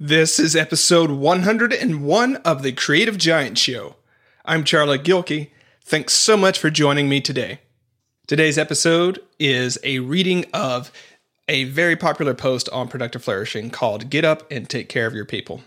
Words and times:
This 0.00 0.38
is 0.38 0.54
episode 0.54 1.10
101 1.10 2.36
of 2.36 2.62
the 2.62 2.70
Creative 2.70 3.18
Giant 3.18 3.58
Show. 3.58 3.96
I'm 4.44 4.62
Charlie 4.62 4.96
Gilkey. 4.96 5.50
Thanks 5.82 6.12
so 6.12 6.36
much 6.36 6.56
for 6.56 6.70
joining 6.70 7.08
me 7.08 7.20
today. 7.20 7.58
Today's 8.28 8.58
episode 8.58 9.18
is 9.40 9.76
a 9.82 9.98
reading 9.98 10.44
of 10.54 10.92
a 11.48 11.64
very 11.64 11.96
popular 11.96 12.32
post 12.32 12.68
on 12.68 12.86
Productive 12.86 13.24
Flourishing 13.24 13.70
called 13.70 14.08
Get 14.08 14.24
Up 14.24 14.48
and 14.52 14.70
Take 14.70 14.88
Care 14.88 15.08
of 15.08 15.14
Your 15.14 15.24
People. 15.24 15.62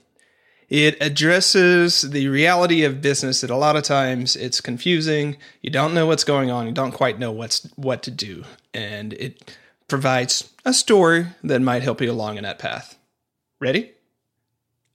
It 0.70 0.96
addresses 1.02 2.00
the 2.00 2.30
reality 2.30 2.86
of 2.86 3.02
business 3.02 3.42
that 3.42 3.50
a 3.50 3.58
lot 3.58 3.76
of 3.76 3.84
times 3.84 4.38
it's 4.38 4.62
confusing, 4.62 5.36
you 5.62 5.70
don't 5.70 5.94
know 5.94 6.06
what's 6.06 6.24
going 6.24 6.50
on, 6.50 6.68
you 6.68 6.72
don't 6.72 6.94
quite 6.94 7.20
know 7.20 7.34
what's 7.34 7.68
what 7.76 8.02
to 8.04 8.12
do, 8.12 8.46
and 8.74 9.12
it 9.12 9.58
provides 9.90 10.54
a 10.64 10.74
story 10.74 11.28
that 11.44 11.62
might 11.62 11.84
help 11.84 12.00
you 12.00 12.10
along 12.10 12.38
in 12.38 12.44
that 12.44 12.60
path. 12.60 12.98
Ready? 13.60 13.92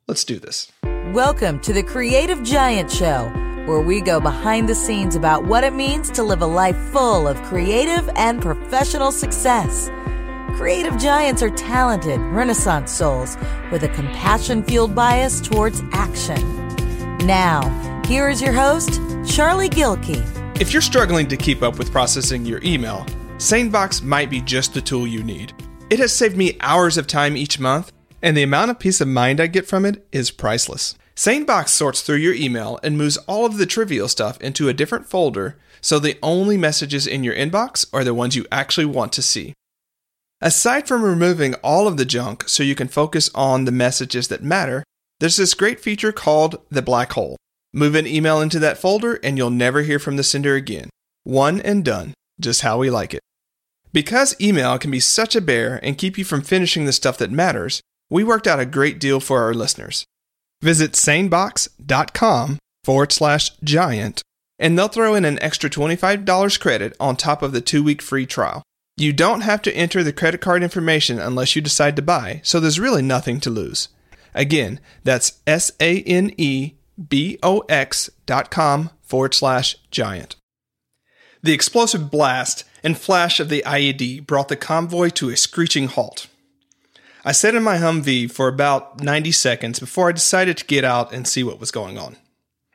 Let's 0.09 0.25
do 0.25 0.39
this. 0.39 0.71
Welcome 1.13 1.59
to 1.61 1.73
the 1.73 1.83
Creative 1.83 2.41
Giant 2.45 2.93
Show, 2.93 3.25
where 3.67 3.81
we 3.81 4.01
go 4.01 4.21
behind 4.21 4.69
the 4.69 4.75
scenes 4.75 5.17
about 5.17 5.45
what 5.47 5.65
it 5.65 5.75
means 5.75 6.13
to 6.13 6.23
live 6.23 6.43
a 6.43 6.47
life 6.47 6.77
full 6.93 7.27
of 7.27 7.43
creative 7.43 8.09
and 8.15 8.41
professional 8.41 9.11
success. 9.11 9.91
Creative 10.57 10.97
giants 10.97 11.43
are 11.43 11.51
talented, 11.51 12.21
renaissance 12.21 12.93
souls 12.93 13.37
with 13.73 13.83
a 13.83 13.89
compassion 13.89 14.63
fueled 14.63 14.95
bias 14.95 15.41
towards 15.41 15.83
action. 15.91 16.39
Now, 17.27 17.63
here 18.07 18.29
is 18.29 18.41
your 18.41 18.53
host, 18.53 19.01
Charlie 19.27 19.69
Gilkey. 19.69 20.23
If 20.61 20.73
you're 20.73 20.83
struggling 20.83 21.27
to 21.27 21.37
keep 21.37 21.65
up 21.65 21.79
with 21.79 21.91
processing 21.91 22.47
your 22.47 22.63
email, 22.63 23.05
SaneBox 23.39 24.05
might 24.05 24.31
be 24.31 24.41
just 24.41 24.73
the 24.73 24.81
tool 24.81 25.05
you 25.05 25.25
need. 25.25 25.53
It 25.91 25.99
has 25.99 26.15
saved 26.15 26.37
me 26.37 26.57
hours 26.61 26.97
of 26.97 27.09
time 27.09 27.37
each 27.37 27.59
month 27.59 27.91
and 28.23 28.37
the 28.37 28.43
amount 28.43 28.71
of 28.71 28.79
peace 28.79 29.01
of 29.01 29.09
mind 29.09 29.41
I 29.41 29.47
get 29.47 29.67
from 29.67 29.85
it 29.85 30.07
is 30.13 30.31
priceless. 30.31 30.95
SaneBox 31.15 31.69
sorts 31.69 32.03
through 32.03 32.17
your 32.17 32.35
email 32.35 32.79
and 32.83 32.99
moves 32.99 33.17
all 33.19 33.47
of 33.47 33.57
the 33.57 33.67
trivial 33.67 34.09
stuff 34.09 34.41
into 34.41 34.69
a 34.69 34.75
different 34.75 35.07
folder 35.07 35.57
so 35.81 35.99
the 35.99 36.19
only 36.23 36.57
messages 36.57 37.07
in 37.07 37.23
your 37.23 37.35
inbox 37.35 37.87
are 37.93 38.05
the 38.05 38.15
ones 38.15 38.35
you 38.35 38.45
actually 38.51 38.87
want 38.87 39.13
to 39.13 39.23
see. 39.23 39.55
Aside 40.41 40.89
from 40.89 41.03
removing 41.03 41.55
all 41.63 41.87
of 41.87 41.97
the 41.97 42.05
junk 42.05 42.49
so 42.49 42.63
you 42.63 42.75
can 42.75 42.89
focus 42.89 43.31
on 43.35 43.65
the 43.65 43.73
messages 43.73 44.29
that 44.29 44.43
matter, 44.43 44.83
there's 45.21 45.37
this 45.37 45.55
great 45.55 45.81
feature 45.81 46.13
called 46.13 46.61
the 46.71 46.83
black 46.83 47.13
hole. 47.13 47.37
Move 47.73 47.95
an 47.95 48.07
email 48.07 48.41
into 48.41 48.59
that 48.59 48.79
folder 48.79 49.19
and 49.23 49.39
you'll 49.39 49.51
never 49.51 49.83
hear 49.83 49.99
from 49.99 50.17
the 50.17 50.23
sender 50.23 50.55
again. 50.55 50.91
One 51.25 51.61
and 51.61 51.85
done, 51.85 52.15
just 52.41 52.63
how 52.63 52.79
we 52.79 52.91
like 52.91 53.15
it. 53.15 53.21
Because 53.93 54.39
email 54.41 54.79
can 54.79 54.91
be 54.91 55.01
such 55.01 55.35
a 55.35 55.41
bear 55.41 55.81
and 55.83 55.97
keep 55.97 56.19
you 56.19 56.25
from 56.25 56.43
finishing 56.43 56.85
the 56.85 56.93
stuff 56.93 57.17
that 57.19 57.31
matters, 57.31 57.81
we 58.11 58.25
worked 58.25 58.47
out 58.47 58.61
a 58.61 58.67
great 58.67 58.99
deal 58.99 59.21
for 59.21 59.43
our 59.43 59.55
listeners. 59.55 60.05
Visit 60.63 60.93
sanebox.com 60.93 62.59
forward 62.85 63.13
slash 63.13 63.51
giant, 63.63 64.23
and 64.59 64.79
they'll 64.79 64.89
throw 64.89 65.15
in 65.15 65.25
an 65.25 65.43
extra 65.43 65.69
$25 65.69 66.61
credit 66.61 66.97
on 66.99 67.17
top 67.17 67.43
of 67.43 67.53
the 67.53 67.61
two 67.61 67.83
week 67.83 68.01
free 68.01 68.27
trial. 68.27 68.63
You 68.97 69.13
don't 69.13 69.43
have 69.43 69.61
to 69.63 69.77
enter 69.77 70.03
the 70.03 70.13
credit 70.13 70.41
card 70.41 70.63
information 70.63 71.19
unless 71.19 71.55
you 71.55 71.63
decide 71.63 71.97
to 71.97 72.03
buy, 72.03 72.41
so 72.43 72.61
there's 72.61 72.81
really 72.81 73.03
nothing 73.03 73.41
to 73.41 73.51
lose. 73.51 73.89
Again, 74.35 74.81
that's 75.05 75.41
S 75.47 75.73
A 75.81 76.03
N 76.03 76.33
E 76.39 76.75
B 77.09 77.39
O 77.43 77.61
X 77.69 78.09
dot 78.25 78.51
com 78.51 78.91
forward 79.03 79.35
slash 79.35 79.77
giant. 79.91 80.37
The 81.43 81.53
explosive 81.53 82.11
blast 82.11 82.65
and 82.83 82.97
flash 82.99 83.39
of 83.39 83.49
the 83.51 83.63
IED 83.67 84.27
brought 84.27 84.49
the 84.49 84.57
convoy 84.57 85.11
to 85.11 85.29
a 85.29 85.37
screeching 85.37 85.89
halt. 85.89 86.27
I 87.29 87.33
sat 87.33 87.57
in 87.57 87.65
my 87.65 87.79
Humvee 87.79 88.31
for 88.31 88.47
about 88.47 89.03
90 89.03 89.33
seconds 89.33 89.81
before 89.81 90.09
I 90.09 90.13
decided 90.13 90.57
to 90.59 90.65
get 90.65 90.85
out 90.85 91.13
and 91.13 91.27
see 91.27 91.43
what 91.43 91.59
was 91.59 91.73
going 91.73 91.99
on. 91.99 92.15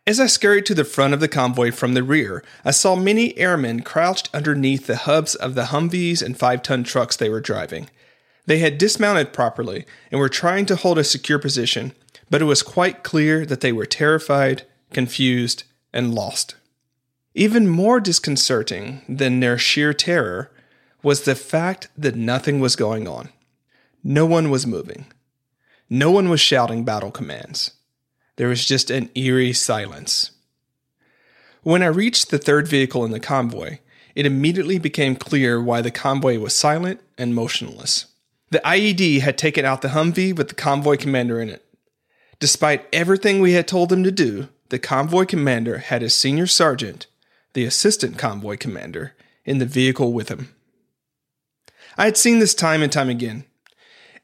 As 0.06 0.20
I 0.20 0.26
scurried 0.26 0.66
to 0.66 0.76
the 0.76 0.84
front 0.84 1.14
of 1.14 1.22
the 1.22 1.30
convoy 1.30 1.72
from 1.72 1.94
the 1.94 2.04
rear, 2.04 2.44
I 2.66 2.72
saw 2.72 2.98
many 2.98 3.38
airmen 3.38 3.82
crouched 3.82 4.30
underneath 4.34 4.88
the 4.88 4.98
hubs 4.98 5.36
of 5.36 5.56
the 5.56 5.68
Humvees 5.68 6.22
and 6.22 6.38
five 6.38 6.64
ton 6.64 6.84
trucks 6.84 7.16
they 7.16 7.30
were 7.30 7.40
driving. 7.40 7.90
They 8.46 8.60
had 8.60 8.78
dismounted 8.78 9.32
properly 9.32 9.86
and 10.12 10.20
were 10.20 10.28
trying 10.28 10.66
to 10.66 10.76
hold 10.76 10.98
a 10.98 11.06
secure 11.06 11.40
position, 11.40 11.94
but 12.30 12.42
it 12.42 12.46
was 12.46 12.62
quite 12.62 13.04
clear 13.04 13.46
that 13.46 13.62
they 13.62 13.72
were 13.72 13.86
terrified, 13.86 14.64
confused, 14.92 15.64
and 15.94 16.14
lost. 16.14 16.56
Even 17.34 17.70
more 17.70 18.02
disconcerting 18.02 19.02
than 19.08 19.40
their 19.40 19.58
sheer 19.58 19.94
terror 19.94 20.52
was 21.02 21.22
the 21.22 21.36
fact 21.36 21.88
that 21.98 22.18
nothing 22.18 22.60
was 22.60 22.76
going 22.76 23.08
on. 23.08 23.30
No 24.04 24.26
one 24.26 24.50
was 24.50 24.66
moving. 24.66 25.06
No 25.90 26.12
one 26.12 26.30
was 26.30 26.42
shouting 26.42 26.84
battle 26.84 27.12
commands. 27.12 27.72
There 28.38 28.48
was 28.48 28.66
just 28.66 28.90
an 28.90 29.10
eerie 29.14 29.54
silence. 29.54 30.32
When 31.64 31.84
I 31.84 31.88
reached 31.88 32.32
the 32.32 32.40
third 32.40 32.68
vehicle 32.68 33.06
in 33.06 33.12
the 33.12 33.20
convoy, 33.20 33.80
it 34.16 34.26
immediately 34.26 34.80
became 34.80 35.16
clear 35.16 35.62
why 35.62 35.82
the 35.82 35.92
convoy 35.92 36.40
was 36.40 36.56
silent 36.56 37.02
and 37.18 37.36
motionless. 37.36 38.08
The 38.50 38.62
IED 38.66 39.22
had 39.22 39.38
taken 39.38 39.64
out 39.64 39.82
the 39.82 39.90
Humvee 39.90 40.36
with 40.36 40.50
the 40.50 40.56
convoy 40.56 40.98
commander 40.98 41.40
in 41.40 41.50
it. 41.50 41.64
Despite 42.40 42.88
everything 42.92 43.40
we 43.40 43.54
had 43.54 43.68
told 43.68 43.94
him 43.94 44.04
to 44.04 44.12
do, 44.12 44.50
the 44.70 44.80
convoy 44.80 45.26
commander 45.26 45.78
had 45.78 46.02
his 46.02 46.16
senior 46.16 46.48
sergeant, 46.48 47.06
the 47.54 47.66
assistant 47.66 48.18
convoy 48.18 48.58
commander, 48.58 49.14
in 49.46 49.60
the 49.60 49.66
vehicle 49.66 50.12
with 50.12 50.30
him. 50.30 50.54
I 51.98 52.06
had 52.06 52.18
seen 52.18 52.40
this 52.40 52.56
time 52.56 52.82
and 52.82 52.92
time 52.92 53.10
again. 53.10 53.46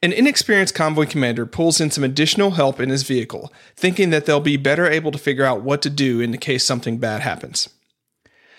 An 0.04 0.14
inexperienced 0.14 0.76
convoy 0.76 1.08
commander 1.08 1.48
pulls 1.48 1.82
in 1.82 1.90
some 1.90 2.04
additional 2.04 2.52
help 2.52 2.80
in 2.80 2.90
his 2.90 3.02
vehicle, 3.02 3.52
thinking 3.76 4.12
that 4.12 4.26
they'll 4.26 4.40
be 4.40 4.58
better 4.58 4.88
able 4.88 5.12
to 5.12 5.18
figure 5.18 5.44
out 5.44 5.64
what 5.64 5.82
to 5.82 5.90
do 5.90 6.20
in 6.22 6.32
the 6.32 6.38
case 6.38 6.64
something 6.64 7.00
bad 7.00 7.22
happens. 7.22 7.70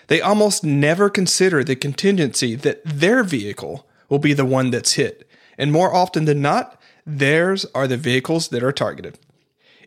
They 0.07 0.19
almost 0.19 0.65
never 0.65 1.09
consider 1.09 1.63
the 1.63 1.77
contingency 1.77 2.55
that 2.55 2.81
their 2.83 3.23
vehicle 3.23 3.87
will 4.09 4.19
be 4.19 4.33
the 4.33 4.45
one 4.45 4.71
that's 4.71 4.93
hit, 4.93 5.29
and 5.57 5.71
more 5.71 5.93
often 5.93 6.25
than 6.25 6.41
not, 6.41 6.81
theirs 7.05 7.65
are 7.73 7.87
the 7.87 7.95
vehicles 7.95 8.49
that 8.49 8.63
are 8.63 8.73
targeted. 8.73 9.17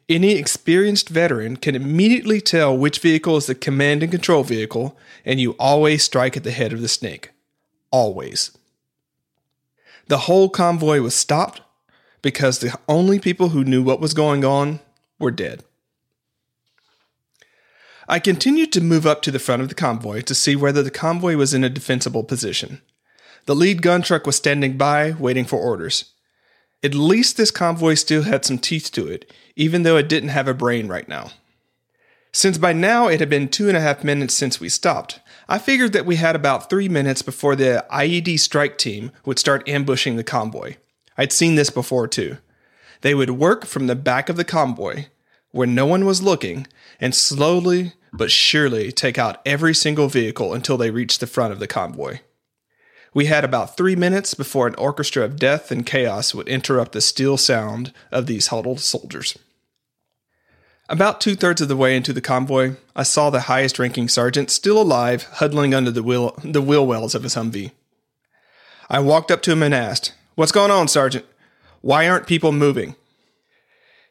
Any 0.09 0.33
experienced 0.33 1.11
veteran 1.11 1.57
can 1.57 1.75
immediately 1.75 2.41
tell 2.41 2.77
which 2.77 2.99
vehicle 2.99 3.37
is 3.37 3.47
the 3.47 3.55
command 3.55 4.03
and 4.03 4.11
control 4.11 4.43
vehicle, 4.43 4.97
and 5.25 5.39
you 5.39 5.53
always 5.59 6.03
strike 6.03 6.37
at 6.37 6.45
the 6.45 6.51
head 6.51 6.73
of 6.73 6.81
the 6.81 6.89
snake. 6.89 7.31
Always. 7.91 8.57
The 10.09 10.19
whole 10.19 10.49
convoy 10.49 11.01
was 11.01 11.15
stopped 11.15 11.61
because 12.23 12.59
the 12.59 12.79
only 12.89 13.19
people 13.19 13.51
who 13.51 13.65
knew 13.65 13.83
what 13.83 14.01
was 14.01 14.15
going 14.15 14.45
on 14.45 14.81
were 15.19 15.31
dead. 15.31 15.65
I 18.09 18.19
continued 18.19 18.73
to 18.73 18.81
move 18.81 19.07
up 19.07 19.23
to 19.23 19.31
the 19.31 19.39
front 19.39 19.63
of 19.63 19.69
the 19.69 19.75
convoy 19.75 20.23
to 20.23 20.35
see 20.35 20.57
whether 20.57 20.83
the 20.83 20.91
convoy 20.91 21.37
was 21.37 21.55
in 21.55 21.65
a 21.65 21.71
defensible 21.71 22.25
position. 22.25 22.83
The 23.47 23.55
lead 23.55 23.83
gun 23.83 24.03
truck 24.03 24.27
was 24.27 24.37
standing 24.37 24.77
by, 24.77 25.13
waiting 25.13 25.45
for 25.45 25.59
orders. 25.59 26.13
At 26.83 26.95
least 26.95 27.37
this 27.37 27.51
convoy 27.51 27.95
still 27.95 28.23
had 28.23 28.45
some 28.45 28.59
teeth 28.59 28.91
to 28.93 29.07
it, 29.07 29.33
even 29.57 29.83
though 29.83 29.97
it 29.97 30.09
didn't 30.09 30.31
have 30.31 30.49
a 30.49 30.55
brain 30.55 30.89
right 30.89 31.09
now. 31.09 31.31
Since 32.33 32.59
by 32.59 32.73
now 32.73 33.09
it 33.09 33.21
had 33.21 33.29
been 33.29 33.49
two 33.49 33.69
and 33.69 33.77
a 33.77 33.81
half 33.81 34.03
minutes 34.03 34.35
since 34.35 34.59
we 34.59 34.69
stopped, 34.69 35.21
I 35.49 35.59
figured 35.59 35.93
that 35.93 36.07
we 36.07 36.17
had 36.17 36.37
about 36.37 36.71
three 36.71 36.89
minutes 36.89 37.23
before 37.23 37.57
the 37.57 37.85
IED 37.91 38.39
strike 38.39 38.79
team 38.79 39.11
would 39.25 39.39
start 39.39 39.69
ambushing 39.69 40.17
the 40.17 40.25
convoy. 40.25 40.77
I'd 41.19 41.33
seen 41.33 41.57
this 41.57 41.71
before 41.71 42.09
too. 42.09 42.39
They 43.03 43.15
would 43.15 43.31
work 43.31 43.67
from 43.67 43.87
the 43.87 43.97
back 43.97 44.29
of 44.29 44.37
the 44.37 44.45
convoy, 44.45 45.07
where 45.51 45.67
no 45.67 45.85
one 45.85 46.05
was 46.05 46.23
looking, 46.23 46.67
and 47.01 47.15
slowly 47.15 47.93
but 48.13 48.31
surely 48.31 48.93
take 48.93 49.19
out 49.19 49.41
every 49.47 49.75
single 49.75 50.09
vehicle 50.09 50.53
until 50.55 50.77
they 50.77 50.91
reached 50.91 51.21
the 51.21 51.27
front 51.27 51.53
of 51.53 51.59
the 51.59 51.67
convoy. 51.67 52.19
We 53.15 53.27
had 53.27 53.45
about 53.45 53.77
three 53.77 53.97
minutes 53.97 54.35
before 54.35 54.67
an 54.67 54.75
orchestra 54.77 55.25
of 55.25 55.39
death 55.39 55.71
and 55.71 55.85
chaos 55.85 56.35
would 56.35 56.49
interrupt 56.49 56.93
the 56.93 57.01
still 57.01 57.37
sound 57.37 57.93
of 58.11 58.27
these 58.27 58.49
huddled 58.49 58.81
soldiers. 58.81 59.39
About 60.93 61.23
two 61.23 61.35
thirds 61.37 61.63
of 61.63 61.69
the 61.69 61.77
way 61.77 61.97
into 61.97 62.13
the 62.13 62.21
convoy, 62.21 62.75
I 62.95 63.03
saw 63.03 63.31
the 63.31 63.41
highest 63.41 63.79
ranking 63.79 64.11
sergeant 64.11 64.51
still 64.51 64.79
alive, 64.79 65.23
huddling 65.23 65.73
under 65.73 65.91
the 65.91 66.03
wheel, 66.03 66.39
the 66.45 66.61
wheel 66.61 66.87
wells 66.87 67.15
of 67.15 67.23
his 67.23 67.35
Humvee. 67.35 67.73
I 68.91 68.99
walked 68.99 69.31
up 69.31 69.41
to 69.43 69.53
him 69.53 69.63
and 69.63 69.75
asked, 69.75 70.13
What's 70.35 70.53
going 70.53 70.71
on, 70.71 70.89
Sergeant? 70.89 71.25
Why 71.81 72.07
aren't 72.07 72.27
people 72.27 72.53
moving? 72.53 72.95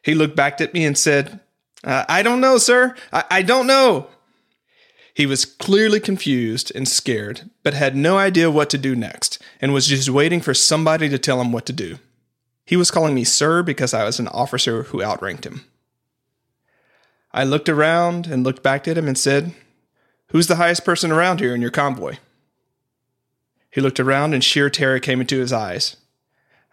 He 0.02 0.12
looked 0.16 0.34
back 0.34 0.60
at 0.60 0.74
me 0.74 0.84
and 0.84 0.98
said, 0.98 1.38
I 1.84 2.20
don't 2.20 2.40
know, 2.40 2.58
sir. 2.58 2.96
I, 3.12 3.24
I 3.30 3.42
don't 3.42 3.68
know. 3.68 4.08
He 5.14 5.24
was 5.24 5.44
clearly 5.44 6.00
confused 6.00 6.72
and 6.74 6.88
scared, 6.88 7.48
but 7.62 7.74
had 7.74 7.94
no 7.94 8.18
idea 8.18 8.50
what 8.50 8.70
to 8.70 8.78
do 8.78 8.96
next, 8.96 9.40
and 9.60 9.72
was 9.72 9.86
just 9.86 10.10
waiting 10.10 10.40
for 10.40 10.52
somebody 10.52 11.08
to 11.08 11.18
tell 11.18 11.40
him 11.40 11.52
what 11.52 11.66
to 11.66 11.72
do. 11.72 12.00
He 12.64 12.76
was 12.76 12.90
calling 12.90 13.14
me 13.14 13.22
sir 13.22 13.62
because 13.62 13.94
I 13.94 14.02
was 14.02 14.18
an 14.18 14.26
officer 14.26 14.82
who 14.84 15.00
outranked 15.00 15.46
him. 15.46 15.64
I 17.32 17.44
looked 17.44 17.68
around 17.68 18.26
and 18.26 18.44
looked 18.44 18.62
back 18.62 18.86
at 18.86 18.98
him 18.98 19.08
and 19.08 19.16
said, 19.16 19.54
Who's 20.28 20.46
the 20.46 20.56
highest 20.56 20.84
person 20.84 21.10
around 21.10 21.40
here 21.40 21.54
in 21.54 21.60
your 21.60 21.70
convoy? 21.70 22.16
He 23.70 23.80
looked 23.80 24.00
around 24.00 24.34
and 24.34 24.44
sheer 24.44 24.68
terror 24.68 24.98
came 24.98 25.20
into 25.20 25.38
his 25.38 25.52
eyes. 25.52 25.96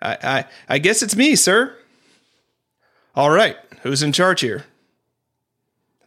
I, 0.02 0.18
I, 0.24 0.46
I 0.68 0.78
guess 0.80 1.02
it's 1.02 1.16
me, 1.16 1.36
sir. 1.36 1.76
All 3.16 3.32
right, 3.32 3.58
who's 3.84 4.04
in 4.04 4.12
charge 4.12 4.42
here? 4.42 4.66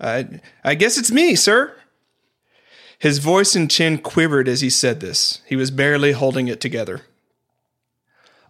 I, 0.01 0.41
I 0.65 0.75
guess 0.75 0.99
it's 0.99 1.11
me, 1.11 1.35
sir. 1.35 1.75
His 2.99 3.19
voice 3.19 3.57
and 3.57 3.71
chin 3.71 3.99
quivered 3.99 4.49
as 4.49 4.61
he 4.61 4.71
said 4.71 5.01
this. 5.01 5.43
He 5.47 5.57
was 5.57 5.71
barely 5.71 6.13
holding 6.13 6.49
it 6.49 6.61
together. 6.61 7.03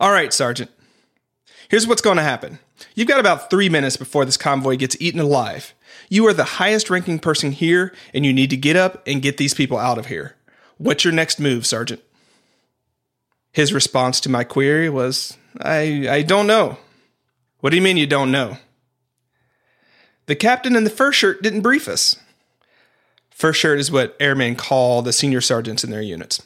All 0.00 0.12
right, 0.12 0.32
Sergeant. 0.32 0.70
Here's 1.69 1.87
what's 1.87 2.02
going 2.02 2.19
to 2.19 2.22
happen. 2.22 2.58
You've 2.94 3.08
got 3.08 3.20
about 3.20 3.50
three 3.50 3.69
minutes 3.69 3.96
before 3.96 4.25
this 4.25 4.37
convoy 4.37 4.76
gets 4.76 4.96
eaten 5.00 5.20
alive. 5.20 5.72
You 6.09 6.27
are 6.27 6.35
the 6.35 6.44
highest 6.44 6.91
ranking 6.91 7.19
person 7.19 7.53
here, 7.53 7.94
and 8.12 8.27
you 8.27 8.33
need 8.33 8.50
to 8.50 8.56
get 8.56 8.77
up 8.77 9.03
and 9.06 9.23
get 9.23 9.37
these 9.37 9.55
people 9.55 9.79
out 9.79 9.99
of 9.99 10.06
here. 10.06 10.37
What's 10.79 11.05
your 11.05 11.12
next 11.12 11.41
move, 11.41 11.67
Sergeant? 11.67 12.03
His 13.53 13.73
response 13.73 14.21
to 14.21 14.31
my 14.31 14.44
query 14.44 14.89
was, 14.89 15.37
I, 15.61 16.09
I 16.09 16.23
don't 16.23 16.47
know. 16.47 16.79
What 17.61 17.71
do 17.71 17.77
you 17.77 17.83
mean 17.83 17.97
you 17.97 18.06
don't 18.06 18.33
know? 18.33 18.56
The 20.27 20.37
captain 20.37 20.77
in 20.77 20.85
the 20.85 20.91
first 20.91 21.19
shirt 21.19 21.43
didn't 21.43 21.61
brief 21.61 21.89
us. 21.89 22.17
First 23.31 23.61
shirt 23.61 23.79
is 23.79 23.91
what 23.91 24.17
airmen 24.21 24.56
call 24.56 25.03
the 25.03 25.12
senior 25.12 25.41
sergeants 25.41 25.85
in 25.85 25.91
their 25.91 26.03
units. 26.03 26.43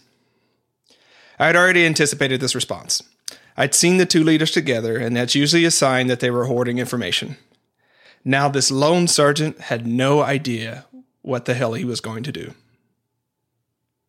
I 1.39 1.47
had 1.47 1.57
already 1.57 1.85
anticipated 1.85 2.41
this 2.41 2.55
response. 2.55 3.03
I'd 3.57 3.75
seen 3.75 3.97
the 3.97 4.07
two 4.07 4.25
leaders 4.25 4.51
together, 4.51 4.97
and 4.97 5.17
that's 5.17 5.35
usually 5.35 5.65
a 5.65 5.71
sign 5.71 6.07
that 6.09 6.21
they 6.21 6.31
were 6.31 6.47
hoarding 6.47 6.79
information. 6.79 7.37
Now, 8.29 8.49
this 8.49 8.73
lone 8.73 9.07
sergeant 9.07 9.61
had 9.61 9.87
no 9.87 10.21
idea 10.21 10.85
what 11.23 11.45
the 11.45 11.55
hell 11.55 11.75
he 11.75 11.85
was 11.85 12.01
going 12.01 12.25
to 12.25 12.33
do. 12.33 12.55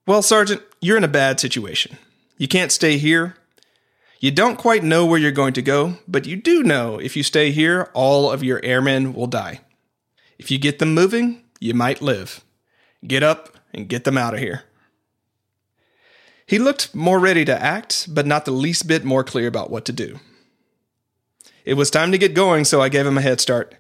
Well, 0.07 0.23
Sergeant, 0.23 0.63
you're 0.81 0.97
in 0.97 1.03
a 1.03 1.07
bad 1.07 1.39
situation. 1.39 1.99
You 2.35 2.47
can't 2.47 2.71
stay 2.71 2.97
here. 2.97 3.35
You 4.19 4.31
don't 4.31 4.57
quite 4.57 4.83
know 4.83 5.05
where 5.05 5.19
you're 5.19 5.29
going 5.29 5.53
to 5.53 5.61
go, 5.61 5.99
but 6.07 6.25
you 6.25 6.35
do 6.35 6.63
know 6.63 6.97
if 6.97 7.15
you 7.15 7.21
stay 7.21 7.51
here, 7.51 7.91
all 7.93 8.31
of 8.31 8.43
your 8.43 8.59
airmen 8.63 9.13
will 9.13 9.27
die. 9.27 9.59
If 10.39 10.49
you 10.49 10.57
get 10.57 10.79
them 10.79 10.95
moving, 10.95 11.43
you 11.59 11.75
might 11.75 12.01
live. 12.01 12.43
Get 13.05 13.21
up 13.21 13.55
and 13.71 13.87
get 13.87 14.03
them 14.03 14.17
out 14.17 14.33
of 14.33 14.39
here. 14.39 14.63
He 16.47 16.57
looked 16.57 16.95
more 16.95 17.19
ready 17.19 17.45
to 17.45 17.61
act, 17.61 18.07
but 18.11 18.25
not 18.25 18.45
the 18.45 18.51
least 18.51 18.87
bit 18.87 19.05
more 19.05 19.23
clear 19.23 19.47
about 19.47 19.69
what 19.69 19.85
to 19.85 19.93
do. 19.93 20.19
It 21.65 21.75
was 21.75 21.91
time 21.91 22.11
to 22.11 22.17
get 22.17 22.33
going, 22.33 22.65
so 22.65 22.81
I 22.81 22.89
gave 22.89 23.05
him 23.05 23.19
a 23.19 23.21
head 23.21 23.39
start. 23.39 23.75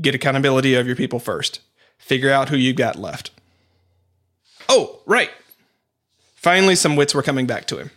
Get 0.00 0.14
accountability 0.14 0.74
of 0.74 0.86
your 0.86 0.96
people 0.96 1.18
first. 1.18 1.60
Figure 1.98 2.30
out 2.30 2.48
who 2.48 2.56
you 2.56 2.72
got 2.72 2.96
left. 2.96 3.30
Oh, 4.68 5.00
right. 5.06 5.30
Finally, 6.34 6.76
some 6.76 6.96
wits 6.96 7.14
were 7.14 7.22
coming 7.22 7.46
back 7.46 7.66
to 7.66 7.78
him. 7.78 7.90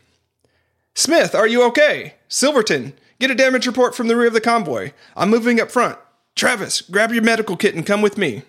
Smith, 0.96 1.36
are 1.36 1.48
you 1.48 1.64
okay? 1.64 2.16
Silverton, 2.28 2.94
get 3.20 3.32
a 3.32 3.36
damage 3.36 3.68
report 3.68 3.96
from 3.96 4.08
the 4.08 4.16
rear 4.16 4.28
of 4.28 4.34
the 4.34 4.42
convoy. 4.42 4.92
I'm 5.16 5.30
moving 5.30 5.60
up 5.60 5.72
front. 5.72 5.98
Travis, 6.36 6.82
grab 6.82 7.12
your 7.12 7.24
medical 7.24 7.58
kit 7.58 7.76
and 7.76 7.86
come 7.86 8.02
with 8.02 8.18
me. 8.18 8.44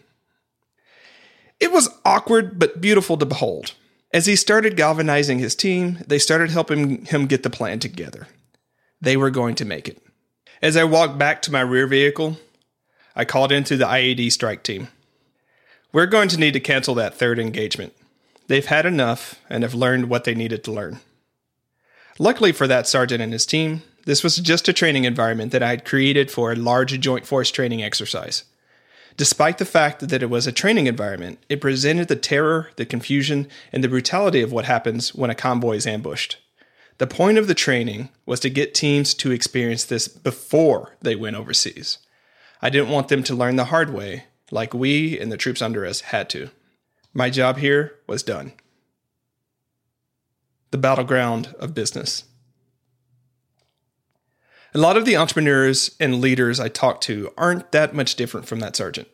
It 1.58 1.72
was 1.72 1.90
awkward 2.04 2.58
but 2.58 2.80
beautiful 2.80 3.16
to 3.18 3.26
behold. 3.26 3.74
As 4.12 4.26
he 4.26 4.34
started 4.34 4.76
galvanizing 4.76 5.38
his 5.38 5.54
team, 5.54 5.98
they 6.06 6.18
started 6.18 6.50
helping 6.50 7.04
him 7.04 7.26
get 7.26 7.42
the 7.42 7.50
plan 7.50 7.78
together. 7.78 8.26
They 9.00 9.16
were 9.16 9.30
going 9.30 9.54
to 9.56 9.64
make 9.64 9.88
it. 9.88 10.02
As 10.62 10.76
I 10.76 10.84
walked 10.84 11.18
back 11.18 11.42
to 11.42 11.52
my 11.52 11.60
rear 11.60 11.86
vehicle, 11.86 12.38
I 13.14 13.24
called 13.24 13.52
into 13.52 13.76
the 13.76 13.86
IED 13.86 14.32
strike 14.32 14.62
team. 14.62 14.88
We're 15.92 16.06
going 16.06 16.28
to 16.28 16.38
need 16.38 16.52
to 16.52 16.60
cancel 16.60 16.94
that 16.94 17.14
third 17.14 17.38
engagement. 17.38 17.92
They've 18.46 18.66
had 18.66 18.86
enough 18.86 19.40
and 19.48 19.62
have 19.62 19.74
learned 19.74 20.08
what 20.08 20.24
they 20.24 20.34
needed 20.34 20.62
to 20.64 20.72
learn. 20.72 21.00
Luckily 22.18 22.52
for 22.52 22.66
that 22.66 22.86
sergeant 22.86 23.22
and 23.22 23.32
his 23.32 23.46
team, 23.46 23.82
this 24.04 24.22
was 24.22 24.36
just 24.36 24.68
a 24.68 24.72
training 24.72 25.04
environment 25.04 25.52
that 25.52 25.62
I 25.62 25.70
had 25.70 25.84
created 25.84 26.30
for 26.30 26.52
a 26.52 26.56
large 26.56 26.98
joint 27.00 27.26
force 27.26 27.50
training 27.50 27.82
exercise. 27.82 28.44
Despite 29.16 29.58
the 29.58 29.64
fact 29.64 30.08
that 30.08 30.22
it 30.22 30.30
was 30.30 30.46
a 30.46 30.52
training 30.52 30.86
environment, 30.86 31.38
it 31.48 31.60
presented 31.60 32.08
the 32.08 32.16
terror, 32.16 32.70
the 32.76 32.86
confusion, 32.86 33.48
and 33.72 33.84
the 33.84 33.88
brutality 33.88 34.42
of 34.42 34.52
what 34.52 34.64
happens 34.64 35.14
when 35.14 35.30
a 35.30 35.34
convoy 35.34 35.76
is 35.76 35.86
ambushed. 35.86 36.38
The 36.98 37.06
point 37.06 37.38
of 37.38 37.46
the 37.46 37.54
training 37.54 38.10
was 38.26 38.40
to 38.40 38.50
get 38.50 38.74
teams 38.74 39.14
to 39.14 39.30
experience 39.30 39.84
this 39.84 40.08
before 40.08 40.96
they 41.00 41.16
went 41.16 41.36
overseas. 41.36 41.98
I 42.62 42.70
didn't 42.70 42.90
want 42.90 43.08
them 43.08 43.22
to 43.24 43.34
learn 43.34 43.56
the 43.56 43.66
hard 43.66 43.92
way, 43.92 44.24
like 44.50 44.74
we 44.74 45.18
and 45.18 45.32
the 45.32 45.36
troops 45.36 45.62
under 45.62 45.86
us 45.86 46.00
had 46.02 46.28
to. 46.30 46.50
My 47.14 47.30
job 47.30 47.58
here 47.58 47.96
was 48.06 48.22
done. 48.22 48.52
The 50.70 50.78
battleground 50.78 51.54
of 51.58 51.74
business. 51.74 52.24
A 54.72 54.78
lot 54.78 54.96
of 54.96 55.04
the 55.04 55.16
entrepreneurs 55.16 55.96
and 55.98 56.20
leaders 56.20 56.60
I 56.60 56.68
talk 56.68 57.00
to 57.02 57.32
aren't 57.36 57.72
that 57.72 57.94
much 57.94 58.14
different 58.14 58.46
from 58.46 58.60
that 58.60 58.76
sergeant. 58.76 59.08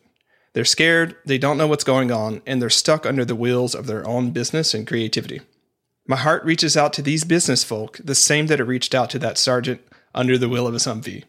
They're 0.53 0.67
scared, 0.67 1.17
they 1.25 1.39
don't 1.39 1.57
know 1.57 1.67
what's 1.67 1.85
going 1.85 2.11
on, 2.11 2.43
and 2.47 2.61
they're 2.61 2.71
stuck 2.71 3.07
under 3.07 3.25
the 3.25 3.35
wheels 3.35 3.75
of 3.75 3.87
their 3.87 4.07
own 4.07 4.33
business 4.33 4.75
and 4.75 4.87
creativity. 4.87 5.41
My 6.07 6.17
heart 6.17 6.45
reaches 6.45 6.77
out 6.77 6.93
to 6.95 7.03
these 7.03 7.25
business 7.25 7.65
folk 7.65 7.99
the 8.03 8.15
same 8.15 8.47
that 8.49 8.61
it 8.61 8.65
reached 8.65 8.95
out 8.95 9.11
to 9.11 9.19
that 9.21 9.39
sergeant 9.39 9.81
under 10.15 10.37
the 10.37 10.49
wheel 10.49 10.67
of 10.67 10.75
his 10.75 10.85
Humvee. 10.87 11.25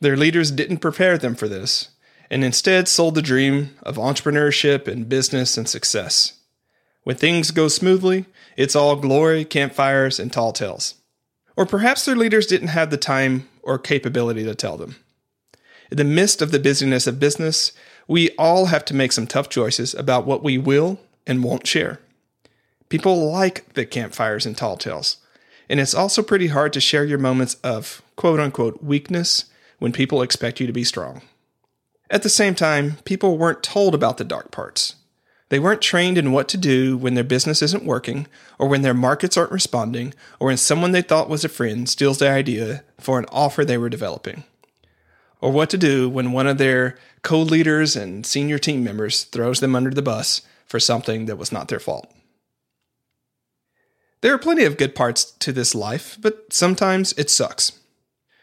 Their 0.00 0.16
leaders 0.16 0.50
didn't 0.50 0.78
prepare 0.78 1.18
them 1.18 1.34
for 1.34 1.46
this, 1.46 1.90
and 2.30 2.42
instead 2.42 2.88
sold 2.88 3.14
the 3.14 3.22
dream 3.22 3.76
of 3.82 3.96
entrepreneurship 3.96 4.88
and 4.88 5.08
business 5.08 5.58
and 5.58 5.68
success. 5.68 6.34
When 7.02 7.16
things 7.16 7.50
go 7.50 7.68
smoothly, 7.68 8.24
it's 8.56 8.76
all 8.76 8.96
glory, 8.96 9.44
campfires, 9.44 10.18
and 10.18 10.32
tall 10.32 10.52
tales. 10.52 10.94
Or 11.56 11.66
perhaps 11.66 12.04
their 12.04 12.16
leaders 12.16 12.46
didn't 12.46 12.68
have 12.68 12.90
the 12.90 12.96
time 12.96 13.48
or 13.62 13.78
capability 13.78 14.44
to 14.44 14.54
tell 14.54 14.76
them. 14.76 14.96
In 15.90 15.96
the 15.96 16.04
midst 16.04 16.40
of 16.40 16.52
the 16.52 16.60
busyness 16.60 17.06
of 17.06 17.20
business, 17.20 17.72
we 18.06 18.30
all 18.30 18.66
have 18.66 18.84
to 18.86 18.94
make 18.94 19.12
some 19.12 19.26
tough 19.26 19.48
choices 19.48 19.94
about 19.94 20.24
what 20.24 20.42
we 20.42 20.56
will 20.56 20.98
and 21.26 21.44
won't 21.44 21.66
share. 21.66 22.00
People 22.88 23.30
like 23.30 23.74
the 23.74 23.84
campfires 23.84 24.46
and 24.46 24.56
tall 24.56 24.76
tales, 24.76 25.18
and 25.68 25.78
it's 25.78 25.94
also 25.94 26.22
pretty 26.22 26.48
hard 26.48 26.72
to 26.72 26.80
share 26.80 27.04
your 27.04 27.18
moments 27.18 27.54
of 27.62 28.02
quote 28.16 28.40
unquote 28.40 28.82
weakness 28.82 29.44
when 29.80 29.90
people 29.90 30.22
expect 30.22 30.60
you 30.60 30.68
to 30.68 30.72
be 30.72 30.84
strong. 30.84 31.22
At 32.08 32.22
the 32.22 32.28
same 32.28 32.54
time, 32.54 32.98
people 33.04 33.36
weren't 33.36 33.64
told 33.64 33.94
about 33.94 34.18
the 34.18 34.24
dark 34.24 34.52
parts. 34.52 34.94
They 35.48 35.58
weren't 35.58 35.82
trained 35.82 36.16
in 36.16 36.30
what 36.30 36.48
to 36.50 36.56
do 36.56 36.96
when 36.96 37.14
their 37.14 37.24
business 37.24 37.60
isn't 37.60 37.84
working, 37.84 38.28
or 38.58 38.68
when 38.68 38.82
their 38.82 38.94
markets 38.94 39.36
aren't 39.36 39.50
responding, 39.50 40.14
or 40.38 40.46
when 40.46 40.56
someone 40.56 40.92
they 40.92 41.02
thought 41.02 41.28
was 41.28 41.44
a 41.44 41.48
friend 41.48 41.88
steals 41.88 42.18
their 42.18 42.32
idea 42.32 42.84
for 43.00 43.18
an 43.18 43.26
offer 43.32 43.64
they 43.64 43.78
were 43.78 43.88
developing, 43.88 44.44
or 45.40 45.50
what 45.50 45.68
to 45.70 45.78
do 45.78 46.08
when 46.08 46.30
one 46.30 46.46
of 46.46 46.58
their 46.58 46.96
co 47.22 47.40
leaders 47.40 47.96
and 47.96 48.24
senior 48.24 48.58
team 48.58 48.84
members 48.84 49.24
throws 49.24 49.58
them 49.58 49.74
under 49.74 49.90
the 49.90 50.02
bus 50.02 50.42
for 50.66 50.78
something 50.78 51.26
that 51.26 51.38
was 51.38 51.50
not 51.50 51.66
their 51.66 51.80
fault. 51.80 52.12
There 54.20 54.34
are 54.34 54.38
plenty 54.38 54.64
of 54.64 54.76
good 54.76 54.94
parts 54.94 55.24
to 55.24 55.52
this 55.52 55.74
life, 55.74 56.16
but 56.20 56.52
sometimes 56.52 57.12
it 57.14 57.30
sucks. 57.30 57.79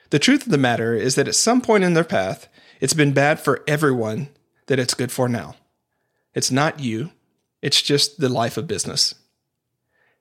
The 0.10 0.20
truth 0.20 0.46
of 0.46 0.52
the 0.52 0.58
matter 0.58 0.94
is 0.94 1.16
that 1.16 1.28
at 1.28 1.36
some 1.36 1.62
point 1.62 1.84
in 1.84 1.94
their 1.94 2.04
path, 2.04 2.48
it's 2.80 2.94
been 2.94 3.12
bad 3.14 3.40
for 3.40 3.64
everyone 3.68 4.30
that 4.68 4.80
it's 4.80 4.94
good 4.94 5.12
for 5.12 5.28
now. 5.28 5.56
It's 6.34 6.52
not 6.52 6.80
you, 6.80 7.12
it's 7.62 7.82
just 7.82 8.20
the 8.20 8.30
life 8.30 8.58
of 8.58 8.68
business. 8.68 9.16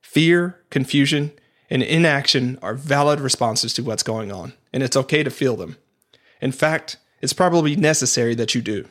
Fear, 0.01 0.59
confusion, 0.69 1.31
and 1.69 1.83
inaction 1.83 2.57
are 2.61 2.73
valid 2.73 3.19
responses 3.19 3.73
to 3.73 3.83
what's 3.83 4.03
going 4.03 4.31
on, 4.31 4.53
and 4.73 4.81
it's 4.81 4.97
okay 4.97 5.23
to 5.23 5.29
feel 5.29 5.55
them. 5.55 5.77
In 6.41 6.51
fact, 6.51 6.97
it's 7.21 7.33
probably 7.33 7.75
necessary 7.75 8.35
that 8.35 8.55
you 8.55 8.61
do. 8.61 8.87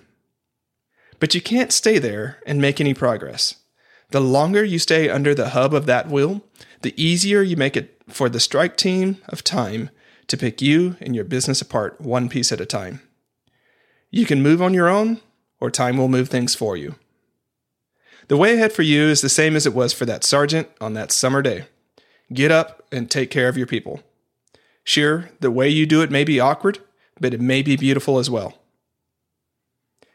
But 1.19 1.35
you 1.35 1.41
can't 1.41 1.73
stay 1.73 1.99
there 1.99 2.38
and 2.47 2.61
make 2.61 2.81
any 2.81 2.95
progress. 2.95 3.57
The 4.11 4.21
longer 4.21 4.62
you 4.62 4.79
stay 4.79 5.09
under 5.09 5.35
the 5.35 5.50
hub 5.50 5.75
of 5.75 5.87
that 5.87 6.09
wheel, 6.09 6.43
the 6.83 6.95
easier 7.03 7.43
you 7.43 7.57
make 7.57 7.76
it 7.76 8.00
for 8.09 8.29
the 8.29 8.41
strike 8.41 8.76
team 8.76 9.19
of 9.29 9.43
time 9.43 9.91
to 10.28 10.37
pick 10.37 10.61
you 10.61 10.97
and 11.00 11.14
your 11.14 11.25
business 11.25 11.61
apart 11.61 12.00
one 12.00 12.28
piece 12.28 12.52
at 12.52 12.61
a 12.61 12.66
time. 12.66 13.00
You 14.11 14.26
can 14.26 14.42
move 14.42 14.62
on 14.62 14.75
your 14.75 14.88
own, 14.88 15.21
or 15.61 15.71
time 15.71 15.97
will 15.97 16.09
move 16.09 16.28
things 16.28 16.54
for 16.54 16.76
you. 16.76 16.97
The 18.28 18.37
way 18.37 18.54
ahead 18.54 18.73
for 18.73 18.83
you 18.83 19.04
is 19.04 19.21
the 19.21 19.28
same 19.28 19.54
as 19.54 19.66
it 19.66 19.75
was 19.75 19.92
for 19.92 20.04
that 20.06 20.25
sergeant 20.25 20.68
on 20.80 20.95
that 20.95 21.12
summer 21.12 21.42
day. 21.42 21.66
Get 22.33 22.50
up 22.50 22.85
and 22.90 23.11
take 23.11 23.30
care 23.30 23.49
of 23.49 23.56
your 23.56 23.66
people. 23.66 24.02
Sure, 24.83 25.30
the 25.40 25.50
way 25.50 25.68
you 25.68 25.87
do 25.87 26.02
it 26.02 26.11
may 26.11 26.25
be 26.25 26.40
awkward, 26.40 26.80
but 27.21 27.35
it 27.35 27.40
may 27.40 27.62
be 27.62 27.76
beautiful 27.76 28.18
as 28.18 28.28
well. 28.28 28.59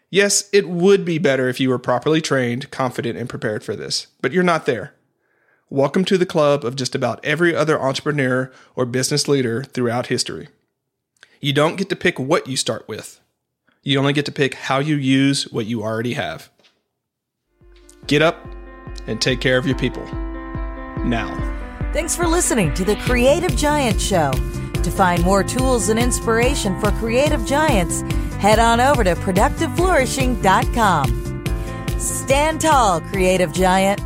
Yes, 0.10 0.50
it 0.52 0.68
would 0.68 1.06
be 1.06 1.18
better 1.20 1.48
if 1.48 1.60
you 1.62 1.70
were 1.70 1.80
properly 1.80 2.20
trained, 2.20 2.70
confident, 2.70 3.18
and 3.18 3.30
prepared 3.30 3.64
for 3.64 3.78
this, 3.78 4.08
but 4.22 4.34
you're 4.34 4.44
not 4.44 4.66
there. 4.66 4.94
Welcome 5.72 6.06
to 6.06 6.18
the 6.18 6.26
club 6.26 6.66
of 6.66 6.76
just 6.76 6.96
about 6.96 7.24
every 7.24 7.56
other 7.56 7.82
entrepreneur 7.82 8.52
or 8.76 8.86
business 8.86 9.30
leader 9.30 9.64
throughout 9.64 10.08
history. 10.08 10.50
You 11.40 11.54
don't 11.54 11.78
get 11.78 11.88
to 11.88 11.96
pick 11.96 12.20
what 12.20 12.46
you 12.46 12.58
start 12.58 12.90
with. 12.90 13.22
You 13.82 13.98
only 13.98 14.12
get 14.12 14.26
to 14.26 14.34
pick 14.34 14.56
how 14.56 14.80
you 14.80 14.98
use 14.98 15.50
what 15.50 15.68
you 15.68 15.82
already 15.82 16.12
have. 16.12 16.50
Get 18.06 18.22
up 18.22 18.46
and 19.08 19.22
take 19.22 19.40
care 19.40 19.58
of 19.58 19.66
your 19.66 19.78
people. 19.78 20.04
Now. 21.06 21.34
Thanks 21.94 22.18
for 22.18 22.28
listening 22.28 22.74
to 22.74 22.84
the 22.84 22.98
Creative 22.98 23.56
Giant 23.56 24.02
Show. 24.02 24.34
To 24.74 24.92
find 24.92 25.24
more 25.24 25.42
tools 25.42 25.88
and 25.88 25.98
inspiration 25.98 26.78
for 26.82 26.92
creative 26.92 27.46
giants, 27.46 28.02
head 28.42 28.60
on 28.60 28.82
over 28.82 29.06
to 29.06 29.16
productiveflourishing.com. 29.16 31.46
Stand 31.98 32.60
tall, 32.60 33.00
creative 33.00 33.54
giant. 33.54 34.02